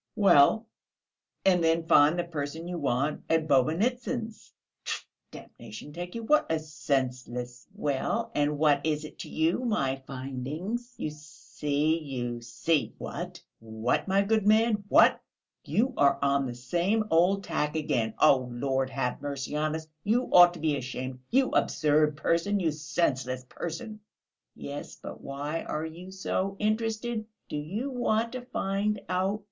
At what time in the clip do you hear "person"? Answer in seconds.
2.23-2.67, 22.17-22.59, 23.47-23.99